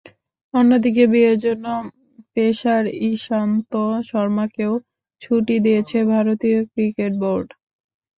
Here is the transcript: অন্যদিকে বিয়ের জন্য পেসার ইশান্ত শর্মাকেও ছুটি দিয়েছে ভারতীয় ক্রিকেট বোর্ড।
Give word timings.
অন্যদিকে 0.53 1.03
বিয়ের 1.11 1.37
জন্য 1.45 1.65
পেসার 2.33 2.83
ইশান্ত 3.09 3.71
শর্মাকেও 4.09 4.73
ছুটি 5.21 5.55
দিয়েছে 5.65 5.97
ভারতীয় 6.11 6.59
ক্রিকেট 6.71 7.13
বোর্ড। 7.21 7.47